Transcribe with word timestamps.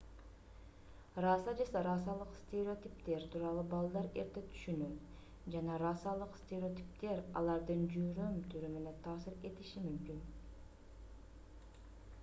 раса 1.23 1.51
же 1.57 1.65
расалык 1.89 2.31
стереотиптер 2.39 3.25
тууралуу 3.35 3.65
балдар 3.73 4.09
эрте 4.23 4.43
түшүнөт 4.55 5.51
жана 5.57 5.77
расалык 5.83 6.33
стереотиптер 6.41 7.23
алардын 7.43 7.85
жүрүм-турумуна 7.93 8.97
таасир 9.11 9.39
этиши 9.53 9.87
мүмкүн 9.87 10.27